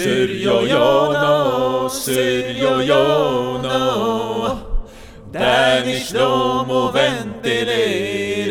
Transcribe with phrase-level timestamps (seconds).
[0.00, 3.68] Syrjojono, Syrjojono
[5.32, 8.46] Där ni slom och ventilerar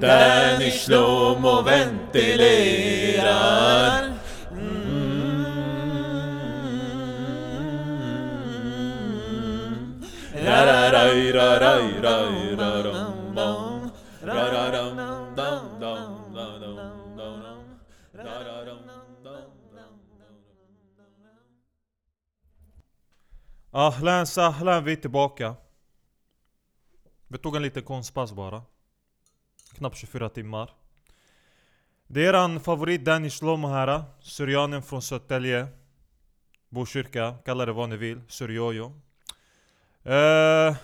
[0.00, 3.12] Där ni slom och ventilerar
[4.52, 5.44] mm.
[10.46, 11.04] ra ra ra
[11.60, 12.43] ra ra
[23.76, 25.54] Ahlan sahlan, vi är tillbaka.
[27.28, 28.62] Vi tog en liten konstpass bara.
[29.74, 30.70] Knappt 24 timmar.
[32.06, 35.66] Det är eran favorit Danny Shlomo här, Syrianen från Södertälje.
[36.68, 38.92] Botkyrka, kalla det vad ni vill, Syriojo.
[40.06, 40.76] Uh, eh,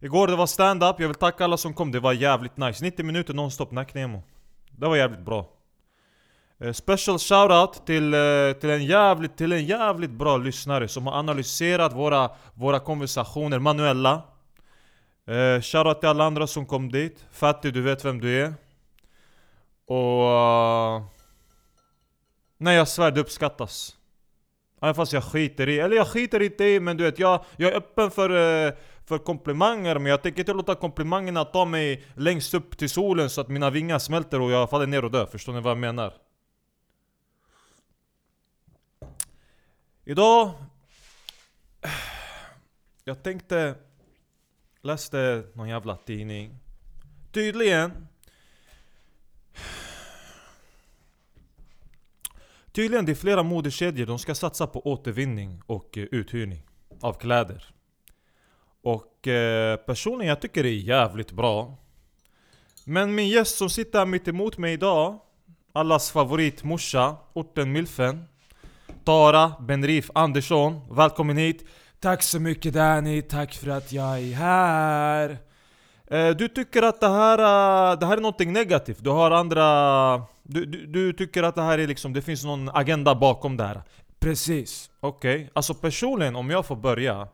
[0.00, 2.84] igår det var stand-up, jag vill tacka alla som kom, det var jävligt nice.
[2.84, 4.22] 90 minuter nonstop, Nacknemo.
[4.70, 5.53] Det var jävligt bra.
[6.60, 11.18] Eh, special shoutout till, eh, till, en jävligt, till en jävligt bra lyssnare som har
[11.18, 14.22] analyserat våra, våra konversationer, Manuella.
[15.28, 17.24] Uh, eh, shoutout till alla andra som kom dit.
[17.32, 18.54] Fattig, du vet vem du är.
[19.86, 21.00] Och...
[21.00, 21.06] Uh,
[22.58, 23.96] nej jag svär, det uppskattas.
[24.82, 27.72] Även fast jag skiter i, eller jag skiter inte i men du vet jag, jag
[27.72, 28.30] är öppen för,
[29.06, 33.40] för komplimanger men jag tänker inte låta komplimangerna ta mig längst upp till solen så
[33.40, 36.12] att mina vingar smälter och jag faller ner och dör, förstår ni vad jag menar?
[40.06, 40.52] Idag...
[43.04, 43.74] Jag tänkte...
[44.82, 46.58] Läste någon jävla tidning.
[47.32, 47.90] Tydligen...
[52.72, 56.62] Tydligen det är flera modekedjor, de ska satsa på återvinning och eh, uthyrning
[57.00, 57.74] av kläder.
[58.82, 61.76] Och eh, personligen jag tycker det är jävligt bra.
[62.84, 65.20] Men min gäst som sitter här mitt emot mig idag,
[65.72, 68.24] allas favoritmorsa, orten Milfen.
[69.04, 71.64] Tara Benrif Andersson, välkommen hit!
[72.00, 75.38] Tack så mycket Danny, tack för att jag är här.
[76.06, 78.98] Eh, du tycker att det här, eh, det här är någonting negativt?
[79.04, 80.22] Du har andra...
[80.42, 83.64] Du, du, du tycker att det här är liksom, det finns någon agenda bakom det
[83.64, 83.82] här?
[84.20, 84.90] Precis.
[85.00, 87.28] Okej, alltså personligen om jag får börja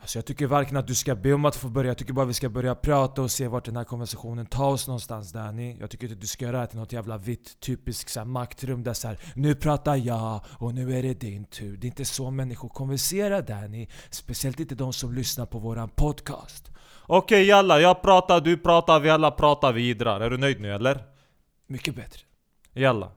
[0.00, 2.26] Alltså jag tycker varken att du ska be om att få börja, jag tycker bara
[2.26, 5.76] vi ska börja prata och se vart den här konversationen tar oss någonstans Danny.
[5.80, 8.20] Jag tycker inte att du ska göra det här till något jävla vitt typiskt så
[8.20, 11.76] här, maktrum där såhär Nu pratar jag och nu är det din tur.
[11.76, 13.88] Det är inte så människor konverserar Danny.
[14.10, 16.70] Speciellt inte de som lyssnar på våran podcast.
[17.06, 20.20] Okej jalla, jag pratar, du pratar, vi alla pratar, vi idrar.
[20.20, 21.02] Är du nöjd nu eller?
[21.66, 22.20] Mycket bättre.
[22.72, 23.10] Jalla.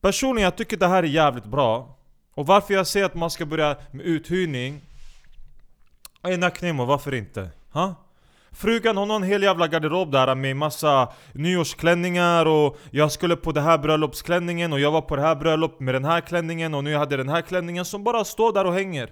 [0.00, 1.98] Personligen jag tycker det här är jävligt bra.
[2.34, 4.80] Och varför jag säger att man ska börja med uthyrning
[6.28, 7.50] Ey Nacknemo, varför inte?
[7.72, 7.94] Ha?
[8.52, 13.52] Frugan hon har en hel jävla garderob där med massa nyårsklänningar och jag skulle på
[13.52, 16.84] det här bröllopsklänningen och jag var på det här bröllopet med den här klänningen och
[16.84, 19.10] nu hade jag den här klänningen som bara står där och hänger.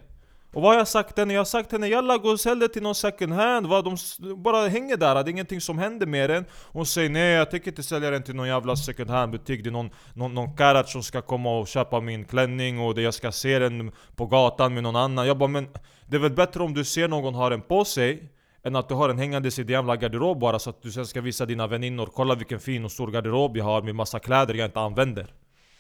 [0.54, 1.34] Och vad har jag sagt henne?
[1.34, 3.96] Jag har sagt henne jalla gå och sälj det till någon second hand, vad, de
[4.42, 7.70] bara hänger där, det är ingenting som händer med den Hon säger nej jag tänker
[7.70, 10.88] inte sälja den till någon jävla second hand butik, det är någon, någon, någon karat
[10.88, 14.74] som ska komma och köpa min klänning och det jag ska se den på gatan
[14.74, 15.26] med någon annan.
[15.26, 15.68] Jag bara men
[16.06, 18.32] det är väl bättre om du ser någon ha den på sig
[18.64, 21.06] än att du har den hängandes i din jävla garderob bara så att du sen
[21.06, 24.54] ska visa dina väninnor Kolla vilken fin och stor garderob jag har med massa kläder
[24.54, 25.34] jag inte använder.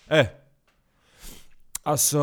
[0.08, 0.26] Eh,
[1.86, 2.22] Alltså,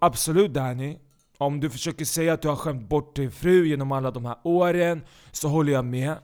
[0.00, 0.98] absolut Danny.
[1.42, 4.36] Om du försöker säga att du har skämt bort din fru genom alla de här
[4.42, 6.16] åren, så håller jag med.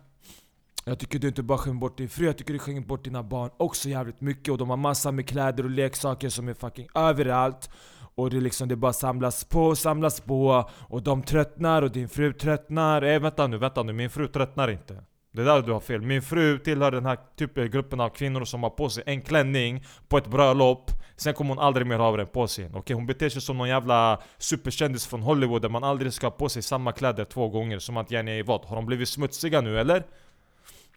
[0.84, 3.22] Jag tycker du inte bara skämt bort din fru, jag tycker du skämt bort dina
[3.22, 4.52] barn också jävligt mycket.
[4.52, 7.70] Och de har massor med kläder och leksaker som är fucking överallt.
[8.14, 10.70] Och det liksom, det bara samlas på, samlas på.
[10.72, 13.02] Och de tröttnar och din fru tröttnar.
[13.02, 16.02] Eh, vänta nu, vänta nu, min fru tröttnar inte Det är där du har fel,
[16.02, 19.84] min fru tillhör den här typen gruppen av kvinnor som har på sig en klänning
[20.08, 23.28] på ett bröllop Sen kommer hon aldrig mer ha den på sig Okej, hon beter
[23.28, 26.92] sig som någon jävla superkändis från Hollywood där man aldrig ska ha på sig samma
[26.92, 28.64] kläder två gånger Som att Jenny är vad?
[28.64, 30.04] Har de blivit smutsiga nu eller?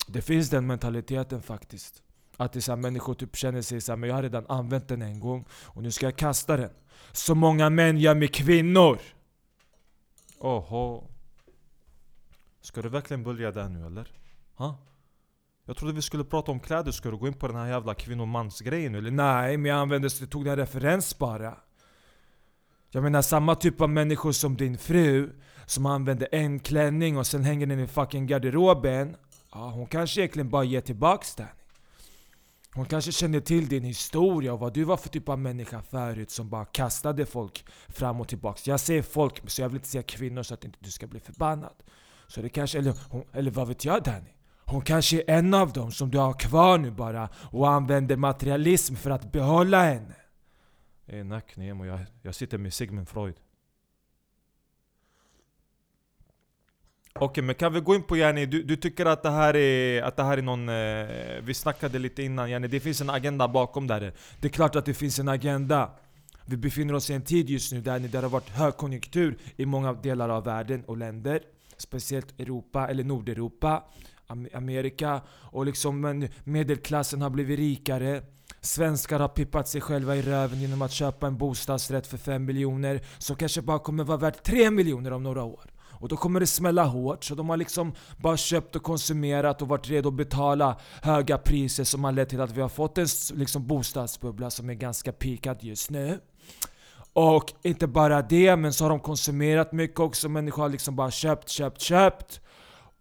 [0.07, 2.03] Det finns den mentaliteten faktiskt.
[2.37, 4.87] Att det är så här, människor typ känner sig såhär, men jag har redan använt
[4.87, 6.69] den en gång och nu ska jag kasta den.
[7.11, 8.99] Så många män gör med kvinnor!
[10.39, 11.03] Oho
[12.61, 14.07] Ska du verkligen börja där nu eller?
[14.55, 14.77] Ha?
[15.65, 17.93] Jag trodde vi skulle prata om kläder, ska du gå in på den här jävla
[17.93, 19.11] kvinno grejen eller?
[19.11, 21.57] Nej, men jag använde, jag tog den referens bara.
[22.91, 25.29] Jag menar samma typ av människor som din fru,
[25.65, 29.15] som använder en klänning och sen hänger den i fucking garderoben.
[29.51, 31.47] Ja, hon kanske egentligen bara ger tillbaks den.
[32.73, 36.31] Hon kanske känner till din historia och vad du var för typ av människa förut
[36.31, 38.67] som bara kastade folk fram och tillbaks.
[38.67, 41.19] Jag säger folk, så jag vill inte säga kvinnor så att inte du ska bli
[41.19, 41.73] förbannad.
[42.27, 42.95] Så det kanske, eller,
[43.33, 44.29] eller vad vet jag Danny?
[44.71, 48.95] Hon kanske är en av dem som du har kvar nu bara och använder materialism
[48.95, 50.15] för att behålla henne.
[51.23, 53.35] Nack Nemo, jag, jag sitter med Sigmund Freud.
[57.13, 60.01] Okej men kan vi gå in på yani, du, du tycker att det här är,
[60.01, 63.47] att det här är någon, eh, vi snackade lite innan yani, det finns en agenda
[63.47, 64.13] bakom det här.
[64.39, 65.91] Det är klart att det finns en agenda.
[66.45, 69.93] Vi befinner oss i en tid just nu där det har varit högkonjunktur i många
[69.93, 71.41] delar av världen och länder.
[71.77, 73.83] Speciellt Europa, eller Nordeuropa,
[74.53, 75.21] Amerika.
[75.29, 78.21] Och liksom medelklassen har blivit rikare.
[78.61, 83.01] Svenskar har pippat sig själva i röven genom att köpa en bostadsrätt för 5 miljoner
[83.17, 85.71] som kanske bara kommer vara värt 3 miljoner om några år.
[86.01, 89.67] Och då kommer det smälla hårt, så de har liksom bara köpt och konsumerat och
[89.67, 93.07] varit redo att betala höga priser som har lett till att vi har fått en
[93.33, 96.19] liksom, bostadsbubbla som är ganska pikad just nu.
[97.13, 100.29] Och inte bara det, men så har de konsumerat mycket också.
[100.29, 102.41] Människor har liksom bara köpt, köpt, köpt.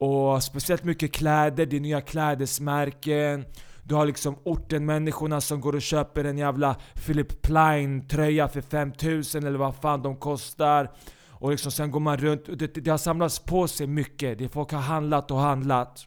[0.00, 3.44] Och speciellt mycket kläder, det är nya klädesmärken.
[3.82, 6.76] Du har liksom orten-människorna som går och köper en jävla
[7.06, 10.91] Philip Plein-tröja för 5000 eller vad fan de kostar.
[11.29, 14.38] Och liksom sen går man runt, det, det har samlats på sig mycket.
[14.38, 16.06] Det folk har handlat och handlat.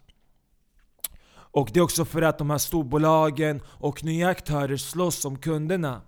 [1.35, 6.01] Och det är också för att de här storbolagen och nya aktörer slåss om kunderna.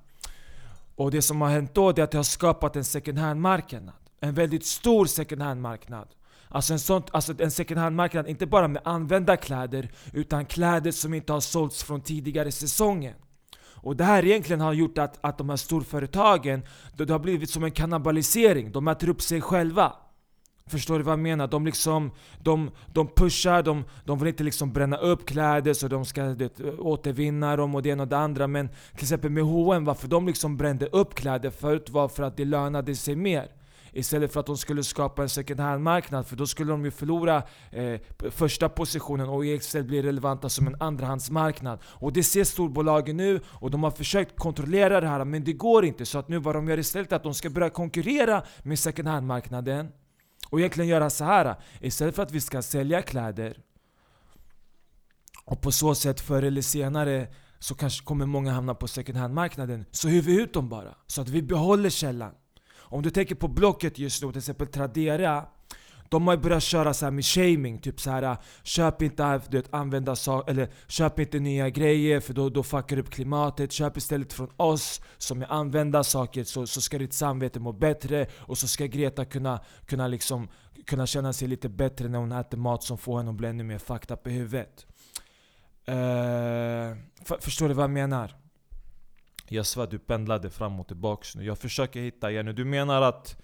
[0.95, 3.91] Och det som har hänt då det är att det har skapat en second hand-marknad.
[4.19, 6.07] En väldigt stor second hand-marknad.
[6.49, 11.13] Alltså en, sånt, alltså en second hand-marknad, inte bara med använda kläder, utan kläder som
[11.13, 13.13] inte har sålts från tidigare säsongen.
[13.85, 16.61] Och det här egentligen har gjort att, att de här storföretagen,
[16.97, 18.71] det, det har blivit som en kannibalisering.
[18.71, 19.93] De äter upp sig själva.
[20.67, 21.47] Förstår du vad jag menar?
[21.47, 22.11] De, liksom,
[22.43, 26.59] de, de pushar, de, de vill inte liksom bränna upp kläder så de ska det,
[26.79, 28.47] återvinna dem och det ena och det andra.
[28.47, 32.37] Men till exempel med H&M varför de liksom brände upp kläder förut var för att
[32.37, 33.47] det lönade sig mer.
[33.95, 37.43] Istället för att de skulle skapa en second hand-marknad, för då skulle de ju förlora
[37.71, 37.99] eh,
[38.31, 41.79] första positionen och istället bli relevanta som en andrahandsmarknad.
[41.85, 45.85] Och det ser storbolagen nu, och de har försökt kontrollera det här, men det går
[45.85, 46.05] inte.
[46.05, 49.07] Så att nu vad de gör istället är att de ska börja konkurrera med second
[49.07, 49.87] hand-marknaden.
[50.49, 53.57] Och egentligen göra så här istället för att vi ska sälja kläder
[55.45, 57.27] och på så sätt förr eller senare
[57.59, 59.85] så kanske kommer många hamna på second hand-marknaden.
[59.91, 62.31] Så hyr vi ut dem bara, så att vi behåller källan.
[62.95, 65.45] Om du tänker på Blocket just nu, till exempel Tradera
[66.09, 69.57] de har ju börjat köra så här med shaming, typ så här köp inte du
[69.57, 73.71] vet, använda so eller köp inte nya grejer för då, då fuckar du upp klimatet.
[73.71, 78.27] Köp istället från oss som är använda saker så, så ska ditt samvete må bättre
[78.35, 80.47] och så ska Greta kunna, kunna, liksom,
[80.85, 83.63] kunna känna sig lite bättre när hon äter mat som får henne att bli ännu
[83.63, 84.85] mer fucked up i huvudet.
[85.89, 88.44] Uh, förstår du vad jag menar?
[89.47, 91.45] Jag svär du pendlade fram och tillbaks nu.
[91.45, 93.37] Jag försöker hitta Jenny, du menar att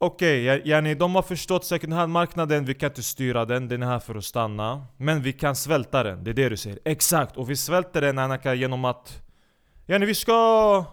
[0.00, 3.86] Okej, okay, Jenny, de har förstått second hand-marknaden, vi kan inte styra den, den är
[3.86, 4.86] här för att stanna.
[4.96, 6.78] Men vi kan svälta den, det är det du säger.
[6.84, 9.22] Exakt, och vi svälter den Anaka genom att
[9.86, 10.84] Jenny, vi ska...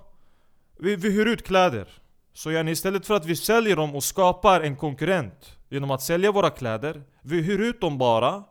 [0.80, 1.88] Vi, vi hyr ut kläder.
[2.34, 6.32] Så Jenny, istället för att vi säljer dem och skapar en konkurrent genom att sälja
[6.32, 8.44] våra kläder, vi hyr ut dem bara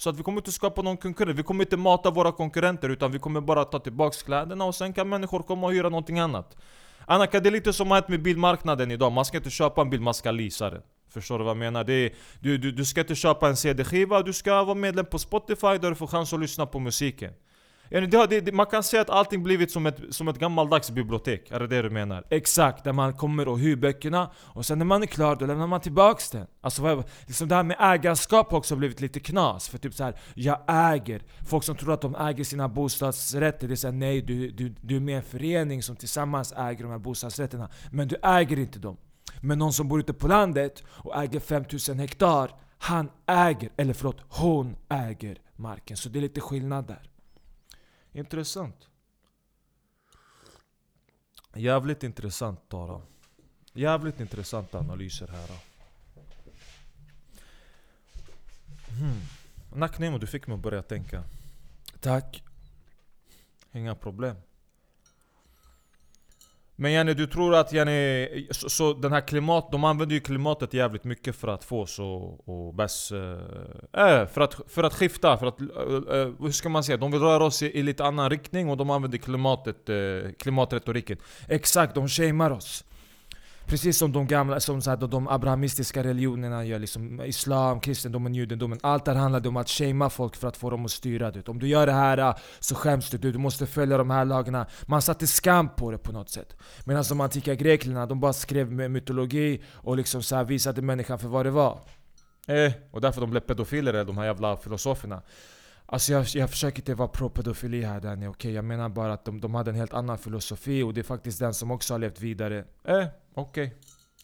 [0.00, 3.12] så att vi kommer inte skapa någon konkurrent, vi kommer inte mata våra konkurrenter utan
[3.12, 6.56] vi kommer bara ta tillbaks kläderna och sen kan människor komma och hyra någonting annat.
[7.06, 9.90] Anaka, det är lite som har hänt med bilmarknaden idag, man ska inte köpa en
[9.90, 10.82] bil, man ska leasa den.
[11.08, 11.84] Förstår du vad jag menar?
[11.84, 15.18] Det är, du, du, du ska inte köpa en CD-skiva, du ska vara medlem på
[15.18, 17.32] Spotify där du får chans att lyssna på musiken.
[17.90, 21.50] Det, det, det, man kan säga att allting blivit som ett, som ett gammaldags bibliotek,
[21.50, 22.24] är det det du menar?
[22.30, 25.66] Exakt, där man kommer och hyr böckerna och sen när man är klar då lämnar
[25.66, 26.46] man tillbaks den.
[26.60, 29.68] Alltså vad- liksom det här med ägarskap har också blivit lite knas.
[29.68, 31.22] För typ så här, jag äger.
[31.48, 34.96] Folk som tror att de äger sina bostadsrätter, det är såhär nej du, du, du
[34.96, 37.68] är med i en förening som tillsammans äger de här bostadsrätterna.
[37.90, 38.96] Men du äger inte dem.
[39.40, 44.16] Men någon som bor ute på landet och äger 5000 hektar, han äger, eller förlåt,
[44.28, 45.96] hon äger marken.
[45.96, 47.09] Så det är lite skillnad där.
[48.12, 48.88] Intressant.
[51.54, 53.02] Jävligt intressant Tara.
[53.72, 55.48] Jävligt intressanta analyser här.
[58.88, 59.20] Hmm.
[59.74, 61.24] Nacknemo, du fick mig att börja tänka.
[62.00, 62.42] Tack.
[63.72, 64.36] Inga problem.
[66.80, 70.74] Men Jenny, du tror att Jenny, så, så den här klimat, de använder ju klimatet
[70.74, 72.06] jävligt mycket för att få så
[72.44, 73.12] och bäst...
[73.12, 75.60] Äh, för, att, för att skifta, för att...
[75.60, 75.66] Äh,
[76.40, 76.96] hur ska man säga?
[76.96, 79.96] De vill röra oss i, i lite annan riktning och de använder klimatet, äh,
[80.38, 81.18] klimatretoriken.
[81.48, 82.84] Exakt, de shamear oss.
[83.70, 88.78] Precis som de gamla, som så här, de abrahamistiska religionerna gör, liksom islam, kristendomen, judendomen.
[88.82, 91.30] Allt det här handlade om att shamea folk för att få dem att styra.
[91.30, 91.42] Du.
[91.46, 94.24] Om du gör det här äh, så skäms du, du, du måste följa de här
[94.24, 94.66] lagarna.
[94.86, 96.56] Man satte skam på det på något sätt.
[96.84, 101.18] Medan de antika grekerna, de bara skrev med mytologi och liksom så här visade människan
[101.18, 101.78] för vad det var.
[102.46, 105.22] Eh, och därför de blev pedofiler, de här jävla filosoferna.
[105.92, 108.52] Alltså jag, jag försöker inte vara pro-pedofili här Danny, okej?
[108.52, 111.38] Jag menar bara att de, de hade en helt annan filosofi och det är faktiskt
[111.38, 112.64] den som också har levt vidare.
[112.84, 113.74] Eh, okej.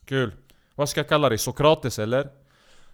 [0.05, 0.35] Kul.
[0.75, 1.39] Vad ska jag kalla dig?
[1.39, 2.31] Sokrates eller?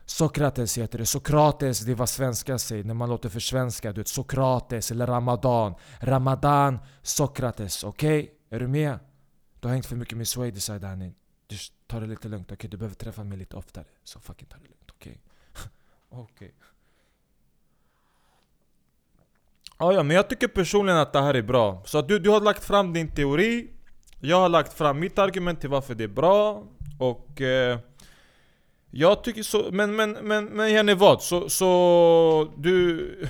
[0.06, 1.06] Sokrates heter det.
[1.06, 3.92] Sokrates, det är vad svenskar säger när man låter för svenska.
[3.92, 5.74] Du vet Sokrates eller Ramadan.
[6.00, 7.84] Ramadan, Sokrates.
[7.84, 8.34] Okej?
[8.50, 8.98] Är du med?
[9.60, 11.12] Du har hängt för mycket med Swedisar Danny.
[11.46, 12.70] Du tar det lite lugnt, okej?
[12.70, 13.84] Du behöver träffa mig lite oftare.
[14.04, 15.20] Så fucking ta det lugnt, okej?
[16.08, 16.54] Okej.
[19.82, 21.82] Ja, ja, men jag tycker personligen att det här är bra.
[21.84, 23.70] Så att du, du har lagt fram din teori,
[24.20, 26.64] jag har lagt fram mitt argument till varför det är bra,
[26.98, 27.40] och...
[27.40, 27.78] Eh,
[28.90, 31.22] jag tycker så, men, men, men, men Jenny vad?
[31.22, 33.28] Så, så du...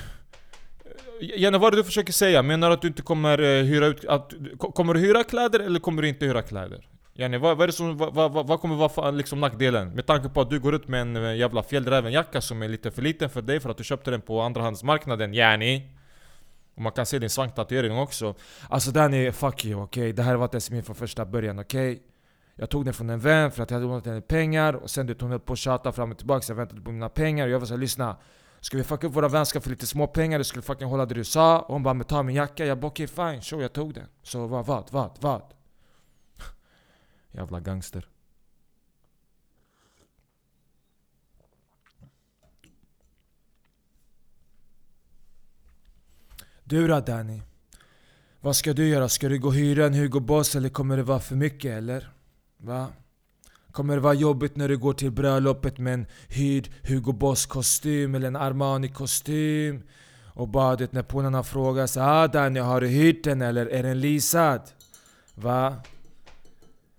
[1.21, 2.41] Jenny vad är det du försöker säga?
[2.41, 4.05] Menar du att du inte kommer eh, hyra ut...
[4.05, 6.87] Att, kommer du hyra kläder eller kommer du inte hyra kläder?
[7.13, 7.97] Jenny, vad, vad är det som...
[7.97, 9.89] Vad, vad, vad kommer vara liksom nackdelen?
[9.89, 12.91] Med tanke på att du går ut med en eh, jävla fjällrävenjacka som är lite
[12.91, 16.02] för liten för dig för att du köpte den på andrahandsmarknaden, Jenny.
[16.75, 18.35] Och man kan se din svanktatuering också.
[18.69, 20.13] Alltså den är, fuck you, okej?
[20.13, 22.03] Det här var inte ens min från första början, okej?
[22.55, 25.05] Jag tog den från en vän för att jag hade lånat henne pengar och sen
[25.05, 27.45] du hon höll på att tjata fram och tillbaka så jag väntade på mina pengar
[27.45, 28.17] och jag var såhär lyssna
[28.59, 30.37] Ska vi fucka upp våra vänskap för lite små pengar?
[30.37, 32.79] Du skulle fucking hålla det du sa och hon bara men ta min jacka Jag
[32.79, 35.41] bara okej okay, fine, sure jag tog den Så vad, vad, vad, vad?
[37.31, 38.07] Jävla gangster
[46.63, 47.41] Du då Danny?
[48.41, 49.09] Vad ska du göra?
[49.09, 52.09] Ska du gå och hyra en Hugo Boss eller kommer det vara för mycket eller?
[52.57, 52.87] Va?
[53.71, 58.15] Kommer det vara jobbigt när du går till bröllopet med en hyrd Hugo Boss kostym
[58.15, 59.83] eller en Armani kostym?
[60.33, 63.99] Och badet när polarna frågar så ah Danny har du hyrt den eller är den
[63.99, 64.61] leasad?
[65.35, 65.75] Va?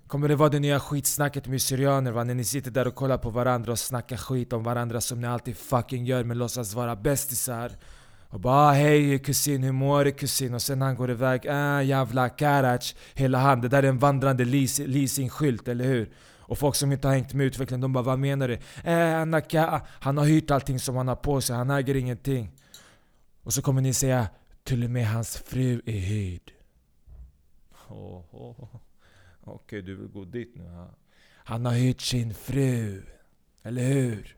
[0.07, 2.25] Kommer det vara det nya skitsnacket med syrianer va?
[2.25, 5.27] När ni sitter där och kollar på varandra och snackar skit om varandra som ni
[5.27, 7.73] alltid fucking gör men låtsas vara bästisar.
[8.35, 10.55] Och bara hej kusin, hur mår du kusin?
[10.55, 12.95] Och sen han går iväg, äh jävla Karac.
[13.15, 16.13] Hela han, det där är en vandrande leas leasingskylt, eller hur?
[16.39, 18.59] Och folk som inte har hängt med utvecklingen, de bara vad menar du?
[18.85, 22.51] Äh, Anaka, han har hyrt allting som han har på sig, han äger ingenting.
[23.43, 24.29] Och så kommer ni säga,
[24.65, 26.53] till och med hans fru är hyrd.
[27.89, 28.55] Oh, oh.
[28.61, 30.65] Okej, okay, du vill gå dit nu?
[30.65, 30.91] Ha?
[31.35, 33.03] Han har hyrt sin fru.
[33.63, 34.37] Eller hur?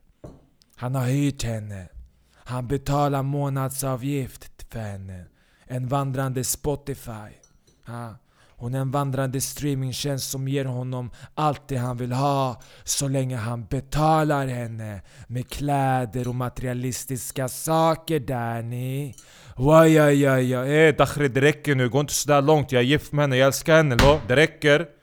[0.77, 1.89] Han har hyrt henne.
[2.49, 5.25] Han betalar månadsavgift för henne.
[5.67, 7.31] En vandrande Spotify.
[7.87, 8.17] Ha.
[8.59, 13.37] Hon är en vandrande streamingtjänst som ger honom allt det han vill ha så länge
[13.37, 19.15] han betalar henne med kläder och materialistiska saker Danny.
[19.57, 20.77] Oj, oj, oj, oj.
[20.77, 22.73] Eh Dakhri det räcker nu, gå inte sådär långt.
[22.73, 24.21] Jag är gift med henne, jag älskar henne Lo.
[24.29, 24.96] Det räcker.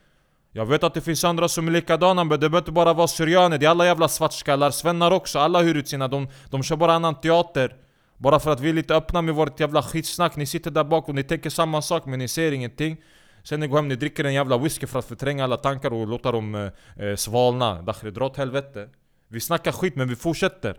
[0.55, 3.07] Jag vet att det finns andra som är likadana men det behöver inte bara vara
[3.07, 6.75] syrianer, det är alla jävla svartskallar, svennar också, alla hyr ut sina, de, de kör
[6.75, 7.75] bara annan teater.
[8.17, 11.09] Bara för att vi är lite öppna med vårt jävla skitsnack, ni sitter där bak
[11.09, 12.97] och ni tänker samma sak men ni ser ingenting.
[13.43, 16.07] Sen ni går hem, ni dricker en jävla whisky för att förtränga alla tankar och
[16.07, 17.81] låta dem eh, eh svalna.
[17.81, 18.89] Dakhri, dra åt helvete.
[19.27, 20.77] Vi snackar skit men vi fortsätter.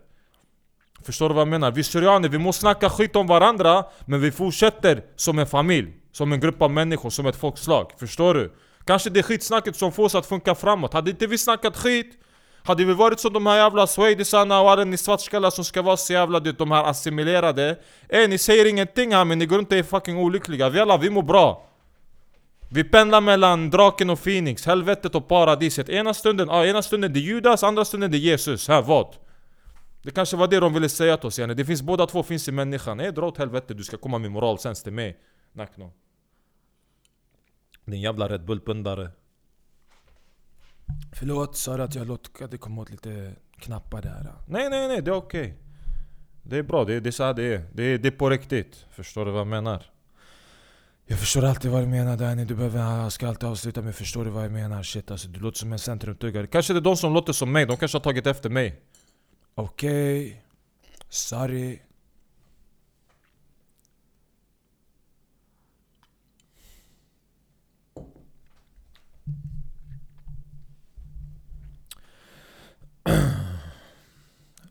[1.03, 1.71] Förstår du vad jag menar?
[1.71, 5.93] Vi syrianer, vi måste snacka skit om varandra Men vi fortsätter som en familj.
[6.13, 7.93] Som en grupp av människor, som ett folkslag.
[7.99, 8.53] Förstår du?
[8.85, 10.93] Kanske det skitsnacket som får oss att funka framåt.
[10.93, 12.19] Hade inte vi snackat skit
[12.67, 15.97] hade vi varit som de här jävla swedisarna och alla ni svartskallar som ska vara
[15.97, 19.79] så jävla det, de här assimilerade Eh ni säger ingenting här men ni går inte
[19.79, 20.69] är fucking olyckliga.
[20.69, 21.67] Vi alla, vi mår bra.
[22.71, 25.89] Vi pendlar mellan draken och Phoenix, helvetet och paradiset.
[25.89, 28.69] Ena stunden, ah, ena stunden det är Judas, andra stunden det är Jesus.
[28.69, 29.17] Här, vad?
[30.03, 31.55] Det kanske var det de ville säga till oss yani.
[31.55, 33.01] Det finns båda två finns i människan.
[33.01, 35.17] Eh dra åt helvete, du ska komma med moralsens till mig.
[35.53, 35.93] Nackno.
[37.85, 39.11] Din jävla Red Bull-pundare.
[41.13, 44.33] Förlåt, sa du att jag råkade komma åt lite knappar där?
[44.49, 45.43] Nej, nej, nej, det är okej.
[45.43, 45.55] Okay.
[46.43, 47.65] Det är bra, det är, det är så det är.
[47.73, 48.87] Det är, det är på riktigt.
[48.91, 49.83] Förstår du vad jag menar?
[51.07, 54.25] Jag förstår alltid vad du menar Danny, du behöver, jag ska alltid avsluta med förstår
[54.25, 54.83] du vad jag menar?
[54.83, 56.47] Shit alltså, du låter som en centrumtuggare.
[56.47, 58.81] Kanske det är de som låter som mig, de kanske har tagit efter mig.
[59.55, 60.27] Okej.
[60.27, 60.41] Okay.
[61.09, 61.79] Sorry.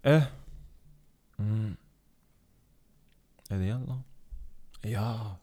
[0.04, 0.24] Eh?
[1.38, 1.76] Mm.
[3.50, 4.00] Är det då?
[4.90, 5.36] Ja.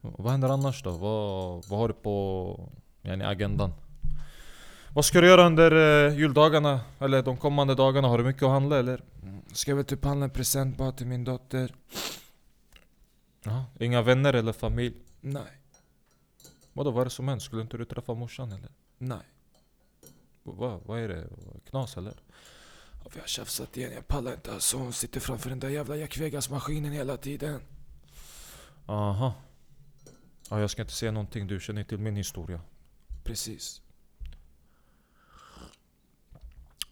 [0.00, 0.90] Vad händer annars då?
[0.90, 2.70] Vad, vad har du på
[3.02, 3.72] yani, agendan?
[4.94, 6.80] Vad ska du göra under eh, juldagarna?
[6.98, 8.08] Eller de kommande dagarna?
[8.08, 9.02] Har du mycket att handla eller?
[9.22, 9.42] Mm.
[9.52, 11.74] Ska väl typ handla en present bara till min dotter.
[13.42, 14.96] Ja, inga vänner eller familj?
[15.20, 15.60] Nej.
[16.72, 17.42] Vadå, vad är det som hänt?
[17.42, 18.70] Skulle inte du träffa morsan eller?
[18.98, 19.26] Nej.
[20.42, 21.28] Vad, vad är det?
[21.70, 22.14] Knas eller?
[23.06, 24.76] Och vi har tjafsat igen, jag pallar inte alltså.
[24.76, 27.60] Hon sitter framför den där jävla Jack Vegas-maskinen hela tiden.
[28.86, 29.34] Aha.
[30.50, 32.60] Ja, jag ska inte säga någonting, du känner till min historia.
[33.24, 33.82] Precis.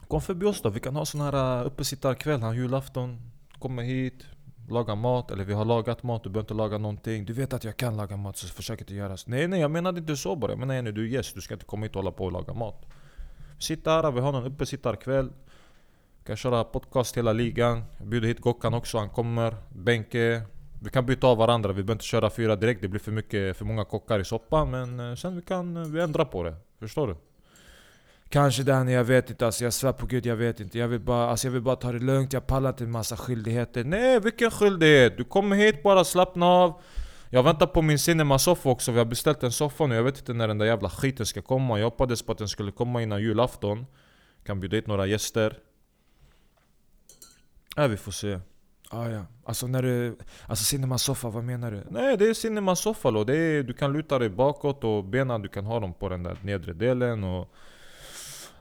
[0.09, 3.31] Kom förbi oss då, vi kan ha sån här uh, uppesittarkväll, här julafton.
[3.59, 4.25] Kommer hit,
[4.69, 7.25] lagar mat, eller vi har lagat mat, du behöver inte laga någonting.
[7.25, 9.31] Du vet att jag kan laga mat så försök inte göra så.
[9.31, 10.53] Nej nej, jag menade inte så bara.
[10.53, 12.33] Jag menar Jenny, du är gäst, du ska inte komma hit och hålla på och
[12.33, 12.87] laga mat.
[13.59, 15.33] Sitta här, vi har någon uppesittarkväll.
[16.27, 17.85] Kan köra podcast hela ligan.
[18.03, 19.57] Bjuder hit Gockan också, han kommer.
[19.73, 20.43] Benke.
[20.83, 22.81] Vi kan byta av varandra, vi behöver inte köra fyra direkt.
[22.81, 24.71] Det blir för mycket, för många kockar i soppan.
[24.71, 26.55] Men eh, sen vi kan eh, vi ändra på det.
[26.81, 27.17] Förstår du?
[28.29, 29.65] Kanske Danny, jag vet inte alltså.
[29.65, 30.79] Jag svär på gud, jag vet inte.
[30.79, 32.33] Jag vill bara, alltså, jag vill bara ta det lugnt.
[32.33, 33.85] Jag pallar inte en massa skyldigheter.
[33.85, 35.17] Nej, vilken skyldighet?
[35.17, 36.81] Du kommer hit bara, slappna av.
[37.31, 39.95] Jag väntar på min cinema-soffa också, vi har beställt en soffa nu.
[39.95, 41.79] Jag vet inte när den där jävla skiten ska komma.
[41.79, 43.87] Jag hoppades på att den skulle komma innan julafton.
[44.45, 45.59] Kan bjuda hit några gäster.
[47.77, 48.41] Ja, vi får se.
[48.91, 49.27] Ah, ja.
[49.45, 50.17] Alltså när du...
[50.47, 51.83] Alltså cinema soffa, vad menar du?
[51.91, 53.25] Nej, det är cinema-soffa då.
[53.25, 56.23] Det är, du kan luta dig bakåt och benen du kan ha dem på den
[56.23, 57.25] där nedre delen.
[57.25, 57.55] Och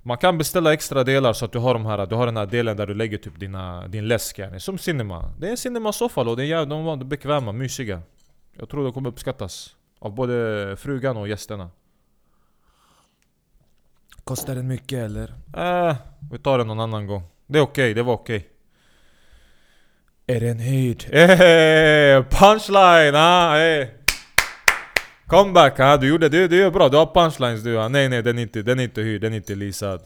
[0.04, 2.46] man kan beställa extra delar så att du har de här, du har den här
[2.46, 4.60] delen där du lägger typ dina, din läsk yani.
[4.60, 5.34] Som cinema.
[5.40, 6.36] Det är en cinema-soffa då.
[6.36, 8.02] Det är jävligt, de var bekväma, mysiga.
[8.54, 9.76] Jag tror de kommer uppskattas.
[10.00, 11.70] Av både frugan och gästerna.
[14.24, 15.34] Kostar den mycket eller?
[15.58, 15.96] Äh,
[16.32, 17.24] vi tar det någon annan gång.
[17.48, 18.53] Det är okej, det var okej.
[20.28, 21.04] Är den hyrd?
[21.04, 23.16] Hey, punchline!
[23.16, 23.88] Ah, hey.
[25.28, 27.88] Comeback, ah, du gjorde det, det är bra, du har punchlines du ah.
[27.88, 30.02] Nej nej den är inte, den är inte hyrd, den är inte leasad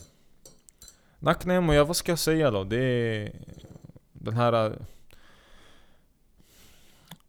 [1.19, 2.63] Nacknemo, ja vad ska jag säga då?
[2.63, 3.31] Det är...
[4.13, 4.53] Den här...
[4.53, 4.71] Ah.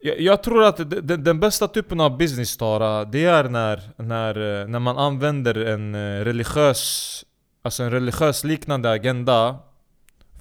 [0.01, 4.61] Jag, jag tror att den, den bästa typen av business Tara, det är när, när,
[4.61, 7.25] eh, när man använder en eh, religiös
[7.63, 9.59] Alltså en religiös liknande agenda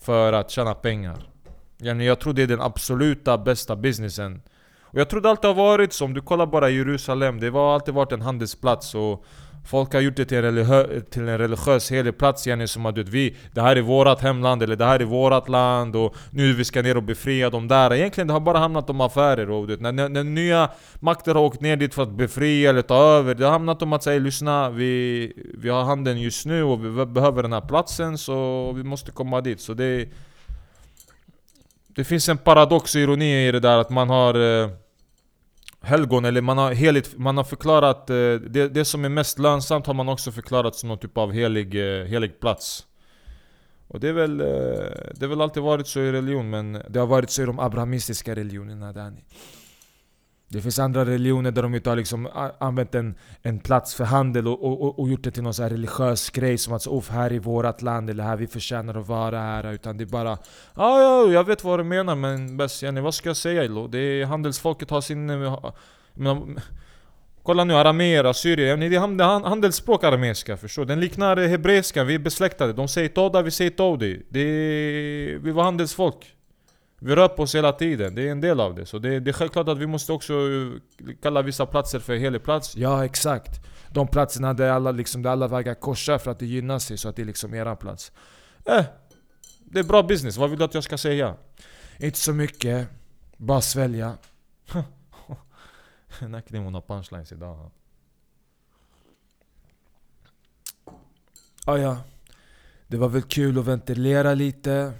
[0.01, 1.27] För att tjäna pengar
[1.81, 4.41] Yani jag tror det är den absoluta bästa businessen.
[4.81, 7.73] Och jag tror det alltid har varit så, om du kollar bara Jerusalem Det har
[7.73, 9.25] alltid varit en handelsplats och
[9.67, 12.95] Folk har gjort det till en, religiö till en religiös helig plats yani som att
[12.95, 16.15] du vet, vi Det här är vårat hemland eller det här är vårat land och
[16.31, 17.93] nu vi ska ner och befria dem där.
[17.93, 21.35] Egentligen det har bara hamnat om affärer och du vet, när, när, när nya makter
[21.35, 24.03] har åkt ner dit för att befria eller ta över Det har hamnat om att
[24.03, 28.71] säga lyssna vi, vi har handeln just nu och vi behöver den här platsen så
[28.71, 29.61] vi måste komma dit.
[29.61, 30.09] Så det
[31.97, 34.69] det finns en paradox och ironi i det där att man har eh,
[35.81, 39.87] helgon, eller man har, heligt, man har förklarat eh, det, det som är mest lönsamt
[39.87, 42.85] har man också förklarat som någon typ av helig, eh, helig plats.
[43.87, 44.47] Och det är väl, eh,
[45.15, 47.59] det har väl alltid varit så i religion men Det har varit så i de
[47.59, 49.21] abrahamistiska religionerna Danny.
[50.49, 52.27] Det finns andra religioner där de inte har liksom
[52.59, 55.69] använt en, en plats för handel och, och, och- gjort det till någon så här
[55.69, 59.39] religiös grej som att så, här i vårat land eller här vi förtjänar att vara
[59.39, 59.73] här.
[59.73, 60.37] Utan det är bara
[60.75, 63.87] Ja, ja, jag vet vad du menar men bäst, yani, vad ska jag säga Ilo?
[63.87, 65.29] Det är handelsfolket har sin...
[65.29, 65.65] Eh,
[66.13, 66.59] men,
[67.43, 70.87] kolla nu, arameer, assyrier, det är hand- handelsspråk arameiska, förstår du?
[70.87, 72.73] Den liknar hebreiska, vi är besläktade.
[72.73, 74.25] De säger toda, vi säger todi.
[74.29, 76.33] Det är, vi var handelsfolk.
[76.99, 78.85] Vi rör på oss hela tiden, det är en del av det.
[78.85, 82.43] Så det, det är självklart att vi måste också eh, kalla vissa platser för helig
[82.43, 82.75] plats.
[82.75, 83.61] Ja exakt.
[83.89, 87.09] De platserna där alla, liksom, där alla vägar korsar för att det gynnar sig så
[87.09, 88.11] att det är liksom eran plats.
[88.65, 88.85] Eh,
[89.59, 91.35] det är bra business, vad vill du att jag ska säga?
[91.99, 92.87] Inte så mycket.
[93.37, 94.17] Bara svälja.
[96.19, 97.71] Nackning har punchlines idag.
[101.65, 101.97] Ah, ja.
[102.87, 104.93] Det var väl kul att ventilera lite.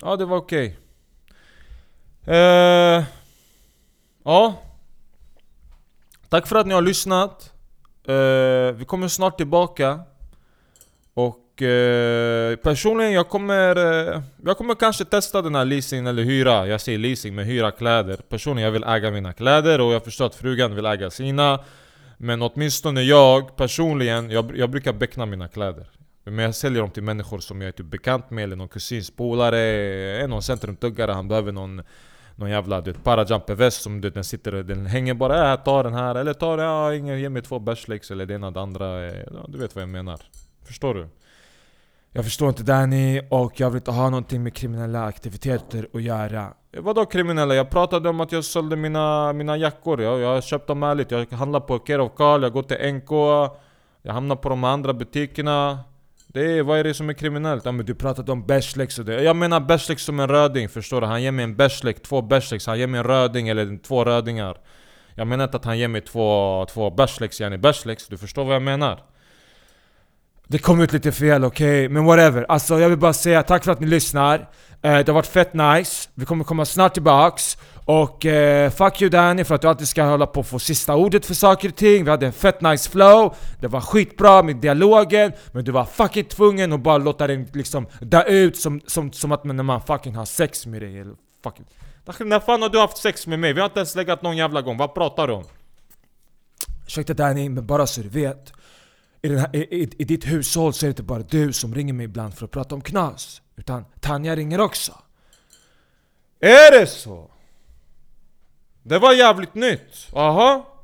[0.00, 0.78] Ja, det var okej.
[2.28, 3.04] Eh,
[4.24, 4.54] ja.
[6.28, 7.52] Tack för att ni har lyssnat.
[8.08, 10.00] Eh, vi kommer snart tillbaka.
[11.14, 16.66] Och eh, personligen, jag kommer, eh, jag kommer kanske testa den här leasing eller hyra.
[16.66, 18.16] Jag säger leasing, men hyra kläder.
[18.16, 21.64] Personligen, jag vill äga mina kläder och jag förstår att frugan vill äga sina.
[22.16, 25.90] Men åtminstone jag personligen, jag, jag brukar beckna mina kläder.
[26.24, 29.10] Men jag säljer dem till människor som jag är typ bekant med, eller någon kusins
[29.10, 31.82] polare, någon centrumtuggare, han behöver någon
[32.38, 35.62] någon jävla du vet, parajumper väst som du vet, den sitter den hänger bara äh,
[35.62, 38.34] ta den här eller ta den, ja, ingen, ge mig två bärslex liksom, eller det
[38.34, 40.20] ena det andra eh, ja, Du vet vad jag menar
[40.64, 41.08] Förstår du?
[42.12, 46.54] Jag förstår inte Danny och jag vill inte ha någonting med kriminella aktiviteter att göra.
[46.72, 47.54] Eh, vadå kriminella?
[47.54, 51.10] Jag pratade om att jag sålde mina, mina jackor, jag, jag har köpt dem ärligt
[51.10, 53.10] Jag handlar på Care of Carl, jag går till NK
[54.02, 55.78] Jag hamnar på de andra butikerna
[56.32, 57.64] det är, vad är det som är kriminellt?
[57.64, 59.22] Ja, men Du pratade om bärsläx och det.
[59.22, 61.06] Jag menar bärsläx som en röding, förstår du?
[61.06, 64.56] Han ger mig en bärsläx, två bärsläx, han ger mig en röding eller två rödingar
[65.14, 68.08] Jag menar inte att han ger mig två, två bärsläx, yani bärsläx.
[68.08, 69.00] du förstår vad jag menar?
[70.46, 71.88] Det kom ut lite fel, okej?
[71.88, 72.46] Men whatever.
[72.48, 74.38] Alltså jag vill bara säga tack för att ni lyssnar.
[74.82, 76.08] Eh, det har varit fett nice.
[76.14, 77.58] Vi kommer komma snart tillbaks.
[77.88, 80.94] Och eh, fuck you Danny för att du alltid ska hålla på och få sista
[80.94, 82.04] ordet för saker och ting.
[82.04, 83.34] Vi hade en fett nice flow.
[83.60, 85.32] Det var skitbra med dialogen.
[85.52, 89.32] Men du var fucking tvungen att bara låta den liksom dö ut som, som, som
[89.32, 90.98] att när man fucking har sex med dig.
[90.98, 91.66] Eller fucking...
[92.28, 93.52] När fan har du haft sex med mig?
[93.52, 95.44] Vi har inte ens legat någon jävla gång, vad pratar du om?
[96.86, 98.52] Ursäkta Danny, men bara så du vet.
[99.22, 101.74] I, den här, i, i, I ditt hushåll så är det inte bara du som
[101.74, 103.42] ringer mig ibland för att prata om knas.
[103.56, 104.92] Utan Tanja ringer också.
[106.40, 107.30] Är det så?
[108.82, 110.74] Det var jävligt nytt, aha.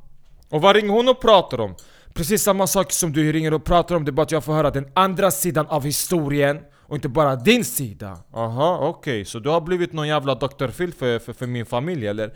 [0.48, 1.74] Och vad ringer hon och pratar om?
[2.14, 4.52] Precis samma sak som du ringer och pratar om, det är bara att jag får
[4.52, 8.18] höra den andra sidan av historien och inte bara din sida.
[8.32, 9.24] Aha, okej.
[9.24, 10.66] Så du har blivit någon jävla Dr.
[10.66, 12.32] Phil för, för, för min familj eller?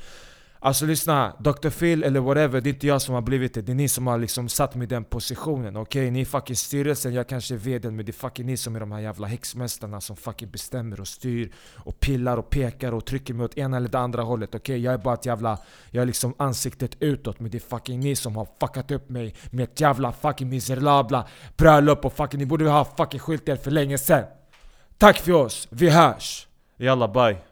[0.61, 1.71] Alltså lyssna, Dr.
[1.71, 3.63] Phil eller whatever, det är inte jag som har blivit det.
[3.63, 5.77] Det är ni som har liksom satt mig i den positionen.
[5.77, 8.77] Okej, ni är fucking styrelsen, jag kanske är vdn men det är fucking ni som
[8.77, 13.05] är de här jävla häxmästarna som fucking bestämmer och styr och pillar och pekar och
[13.05, 14.55] trycker mig åt ena eller det andra hållet.
[14.55, 15.59] Okej, jag är bara ett jävla...
[15.91, 19.35] Jag är liksom ansiktet utåt men det är fucking ni som har fuckat upp mig
[19.51, 22.39] med ett jävla fucking miserabla bröllop och fucking...
[22.39, 24.25] Ni borde ha fucking skilt er för länge sen.
[24.99, 26.49] Tack för oss, vi hörs!
[26.77, 27.48] Jalla, bye.